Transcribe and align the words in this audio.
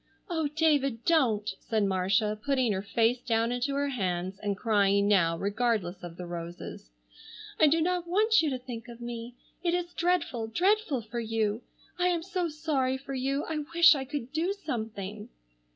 "Oh, 0.31 0.47
David, 0.47 1.05
don't," 1.05 1.47
said 1.59 1.83
Marcia 1.83 2.39
putting 2.43 2.71
her 2.71 2.81
face 2.81 3.21
down 3.21 3.51
into 3.51 3.75
her 3.75 3.89
hands 3.89 4.39
and 4.39 4.57
crying 4.57 5.07
now 5.07 5.37
regardless 5.37 6.01
of 6.01 6.17
the 6.17 6.25
roses. 6.25 6.89
"I 7.59 7.67
do 7.67 7.81
not 7.81 8.07
want 8.07 8.41
you 8.41 8.49
to 8.49 8.57
think 8.57 8.87
of 8.87 8.99
me. 8.99 9.35
It 9.63 9.75
is 9.75 9.93
dreadful, 9.93 10.47
dreadful 10.47 11.03
for 11.03 11.19
you. 11.19 11.61
I 11.99 12.07
am 12.07 12.23
so 12.23 12.49
sorry 12.49 12.97
for 12.97 13.13
you. 13.13 13.43
I 13.45 13.59
wish 13.75 13.93
I 13.93 14.03
could 14.05 14.33
do 14.33 14.53
something." 14.53 15.29